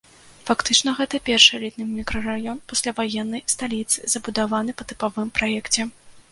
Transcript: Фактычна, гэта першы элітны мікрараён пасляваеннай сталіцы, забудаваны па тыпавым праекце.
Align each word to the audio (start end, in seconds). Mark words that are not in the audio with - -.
Фактычна, 0.47 0.93
гэта 0.99 1.19
першы 1.27 1.51
элітны 1.59 1.85
мікрараён 1.91 2.57
пасляваеннай 2.73 3.45
сталіцы, 3.57 3.99
забудаваны 4.17 4.71
па 4.81 4.93
тыпавым 4.93 5.29
праекце. 5.41 5.81